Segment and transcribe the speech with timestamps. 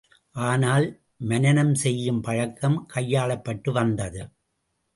[0.35, 0.85] ஆனால்,
[1.23, 4.21] மனனம் செய்யும் பழக்கம் கையாளப்பட்டு வந்தது.